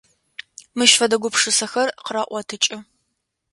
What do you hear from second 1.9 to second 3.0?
къыраӏотыкӏы…